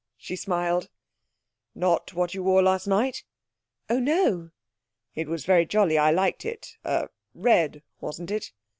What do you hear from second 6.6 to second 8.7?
Er red, wasn't it?'